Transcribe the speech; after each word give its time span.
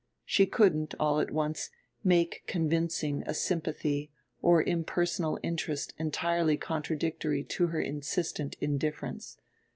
She 0.25 0.47
couldn't, 0.47 0.95
all 0.99 1.19
at 1.19 1.29
once, 1.29 1.69
make 2.03 2.41
convincing 2.47 3.21
a 3.27 3.35
sympathy 3.35 4.11
or 4.41 4.63
impersonal 4.63 5.39
interest 5.43 5.93
entirely 5.99 6.57
contradictory 6.57 7.43
to 7.43 7.67
her 7.67 7.79
insistent 7.79 8.55
indifference. 8.59 9.37